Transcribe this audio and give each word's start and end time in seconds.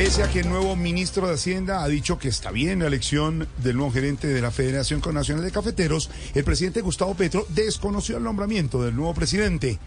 Pese 0.00 0.22
a 0.22 0.30
que 0.30 0.40
el 0.40 0.48
nuevo 0.48 0.76
ministro 0.76 1.28
de 1.28 1.34
Hacienda 1.34 1.84
ha 1.84 1.86
dicho 1.86 2.18
que 2.18 2.28
está 2.28 2.50
bien 2.50 2.78
la 2.78 2.86
elección 2.86 3.46
del 3.58 3.76
nuevo 3.76 3.92
gerente 3.92 4.28
de 4.28 4.40
la 4.40 4.50
Federación 4.50 5.02
Nacional 5.12 5.44
de 5.44 5.52
Cafeteros, 5.52 6.08
el 6.32 6.42
presidente 6.42 6.80
Gustavo 6.80 7.14
Petro 7.14 7.44
desconoció 7.50 8.16
el 8.16 8.22
nombramiento 8.22 8.82
del 8.82 8.96
nuevo 8.96 9.12
presidente, 9.12 9.78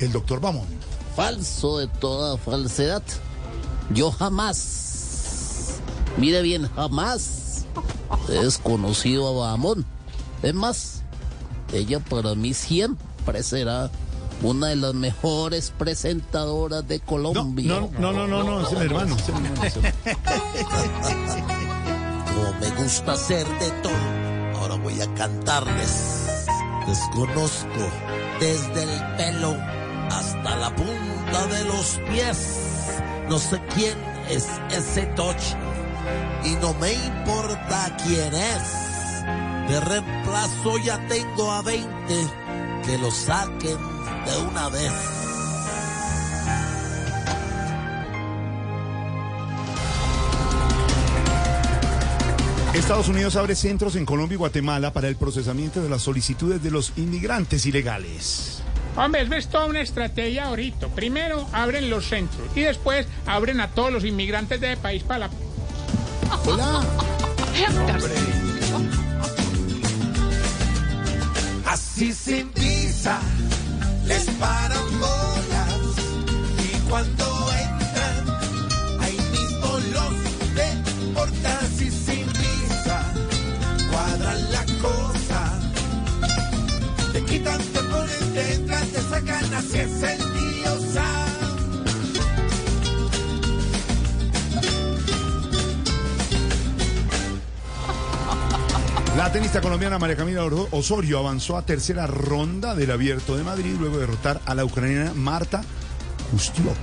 el 0.00 0.10
doctor 0.10 0.40
Bamón. 0.40 0.66
Falso 1.14 1.78
de 1.78 1.86
toda 1.86 2.36
falsedad. 2.36 3.04
Yo 3.94 4.10
jamás, 4.10 5.76
mire 6.16 6.42
bien, 6.42 6.68
jamás 6.74 7.64
he 8.28 8.42
desconocido 8.42 9.28
a 9.28 9.50
Bamón. 9.50 9.86
Es 10.42 10.52
más, 10.52 11.02
ella 11.72 12.00
para 12.00 12.34
mí 12.34 12.54
siempre 12.54 13.44
será 13.44 13.88
una 14.42 14.68
de 14.68 14.76
las 14.76 14.94
mejores 14.94 15.72
presentadoras 15.76 16.86
de 16.88 17.00
Colombia. 17.00 17.80
No, 17.80 17.90
no, 17.98 18.12
no, 18.12 18.26
no, 18.26 18.42
no, 18.42 18.60
es 18.66 18.72
el 18.72 18.82
hermano. 18.82 19.16
Como 22.26 22.52
me 22.60 22.70
gusta 22.82 23.12
hacer 23.12 23.46
de 23.46 23.70
todo, 23.82 23.92
ahora 24.60 24.76
voy 24.76 25.00
a 25.00 25.14
cantarles. 25.14 26.26
Desconozco 26.86 27.90
desde 28.40 28.82
el 28.82 29.16
pelo 29.16 29.56
hasta 30.10 30.56
la 30.56 30.74
punta 30.74 31.46
de 31.46 31.64
los 31.64 32.00
pies. 32.10 32.56
No 33.28 33.38
sé 33.38 33.60
quién 33.74 33.98
es 34.28 34.48
ese 34.70 35.06
toche 35.14 35.56
y 36.44 36.50
no 36.62 36.74
me 36.74 36.92
importa 36.92 37.96
quién 38.04 38.34
es. 38.34 38.90
De 39.68 39.80
reemplazo 39.80 40.78
ya 40.78 40.98
tengo 41.06 41.52
a 41.52 41.62
20 41.62 41.90
que 42.84 42.98
lo 42.98 43.10
saquen 43.10 43.99
de 44.30 44.42
una 44.42 44.68
vez. 44.68 44.92
Estados 52.74 53.08
Unidos 53.08 53.36
abre 53.36 53.56
centros 53.56 53.96
en 53.96 54.06
Colombia 54.06 54.34
y 54.34 54.38
Guatemala 54.38 54.92
para 54.92 55.08
el 55.08 55.16
procesamiento 55.16 55.82
de 55.82 55.88
las 55.88 56.02
solicitudes 56.02 56.62
de 56.62 56.70
los 56.70 56.92
inmigrantes 56.96 57.66
ilegales. 57.66 58.62
Hombre, 58.96 59.26
es 59.36 59.48
toda 59.48 59.66
una 59.66 59.80
estrategia 59.80 60.46
ahorita. 60.46 60.88
Primero 60.88 61.46
abren 61.52 61.90
los 61.90 62.06
centros 62.06 62.48
y 62.54 62.60
después 62.60 63.06
abren 63.26 63.60
a 63.60 63.68
todos 63.68 63.92
los 63.92 64.04
inmigrantes 64.04 64.60
de 64.60 64.76
país 64.76 65.02
para 65.02 65.26
la... 65.26 65.30
Hola. 66.46 66.80
Así 71.66 72.12
sin 72.12 72.52
visa 72.54 73.20
les 74.04 74.24
paran 74.38 74.86
bolas 74.98 75.82
y 76.58 76.78
cuando 76.88 77.24
entran 77.52 78.22
ahí 79.00 79.18
mismo 79.32 79.78
los 79.94 80.54
deportan 80.54 81.58
así 81.64 81.90
sin 81.90 82.26
visa 82.26 83.12
cuadran 83.90 84.52
la 84.52 84.64
cosa. 84.82 85.60
Te 87.12 87.24
quitan 87.24 87.58
te 87.58 87.80
ponen 87.80 88.34
te 88.34 88.54
entran 88.54 88.86
te 88.88 89.00
sacan 89.02 89.54
así 89.54 89.78
es 89.78 90.02
el 90.02 90.18
tío 90.18 90.49
La 99.20 99.30
tenista 99.30 99.60
colombiana 99.60 99.98
María 99.98 100.16
Camila 100.16 100.46
Osorio 100.70 101.18
avanzó 101.18 101.58
a 101.58 101.66
tercera 101.66 102.06
ronda 102.06 102.74
del 102.74 102.90
Abierto 102.90 103.36
de 103.36 103.44
Madrid 103.44 103.76
luego 103.78 103.96
de 103.96 104.06
derrotar 104.06 104.40
a 104.46 104.54
la 104.54 104.64
ucraniana 104.64 105.12
Marta 105.14 105.60
Kustyuk. 106.30 106.74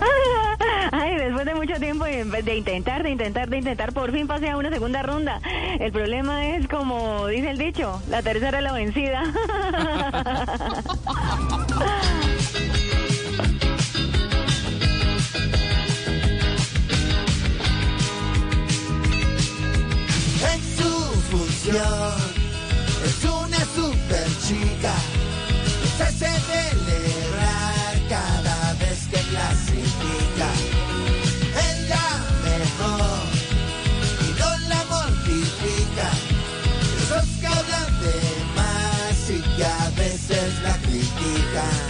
Ay, 0.92 1.16
después 1.16 1.44
de 1.44 1.54
mucho 1.54 1.74
tiempo 1.74 2.06
de, 2.06 2.24
de 2.24 2.56
intentar, 2.56 3.02
de 3.02 3.10
intentar, 3.10 3.50
de 3.50 3.58
intentar, 3.58 3.92
por 3.92 4.10
fin 4.10 4.26
pasé 4.26 4.48
a 4.48 4.56
una 4.56 4.70
segunda 4.70 5.02
ronda. 5.02 5.38
El 5.78 5.92
problema 5.92 6.46
es, 6.46 6.66
como 6.66 7.26
dice 7.26 7.50
el 7.50 7.58
dicho, 7.58 8.00
la 8.08 8.22
tercera 8.22 8.56
es 8.56 8.64
la 8.64 8.72
vencida. 8.72 9.22
chica. 24.46 24.94
Se 25.98 26.06
celebrar 26.12 27.94
cada 28.08 28.74
vez 28.74 29.08
que 29.10 29.20
clasifica. 29.30 30.48
Es 31.66 31.88
la 31.88 32.08
mejor 32.44 33.26
y 34.24 34.28
no 34.38 34.50
la 34.68 34.84
mortifica. 34.84 36.08
Esos 37.02 37.28
que 37.40 37.46
hablan 37.46 37.90
de 38.02 38.18
más 38.54 39.30
y 39.30 39.40
que 39.56 39.64
a 39.64 39.90
veces 39.96 40.62
la 40.62 40.76
critican. 40.78 41.85